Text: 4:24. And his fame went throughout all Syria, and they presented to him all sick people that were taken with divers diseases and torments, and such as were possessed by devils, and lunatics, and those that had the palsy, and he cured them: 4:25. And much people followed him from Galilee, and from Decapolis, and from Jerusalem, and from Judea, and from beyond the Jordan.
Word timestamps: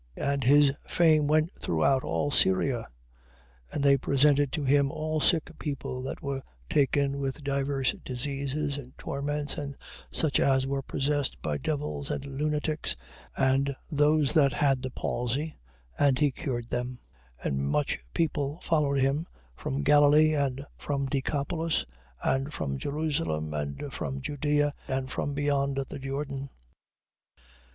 4:24. 0.17 0.33
And 0.33 0.43
his 0.43 0.71
fame 0.87 1.27
went 1.27 1.51
throughout 1.59 2.03
all 2.03 2.31
Syria, 2.31 2.87
and 3.71 3.83
they 3.83 3.99
presented 3.99 4.51
to 4.53 4.63
him 4.65 4.91
all 4.91 5.19
sick 5.21 5.51
people 5.59 6.01
that 6.01 6.23
were 6.23 6.41
taken 6.71 7.19
with 7.19 7.43
divers 7.43 7.93
diseases 8.03 8.79
and 8.79 8.97
torments, 8.97 9.59
and 9.59 9.75
such 10.09 10.39
as 10.39 10.65
were 10.65 10.81
possessed 10.81 11.39
by 11.43 11.59
devils, 11.59 12.09
and 12.09 12.25
lunatics, 12.25 12.95
and 13.37 13.75
those 13.91 14.33
that 14.33 14.53
had 14.53 14.81
the 14.81 14.89
palsy, 14.89 15.59
and 15.99 16.17
he 16.17 16.31
cured 16.31 16.71
them: 16.71 16.97
4:25. 17.41 17.45
And 17.47 17.69
much 17.69 17.99
people 18.15 18.59
followed 18.61 18.97
him 18.99 19.27
from 19.55 19.83
Galilee, 19.83 20.33
and 20.33 20.65
from 20.79 21.05
Decapolis, 21.05 21.85
and 22.23 22.51
from 22.51 22.79
Jerusalem, 22.79 23.53
and 23.53 23.93
from 23.93 24.19
Judea, 24.19 24.73
and 24.87 25.11
from 25.11 25.35
beyond 25.35 25.77
the 25.89 25.99
Jordan. 25.99 26.49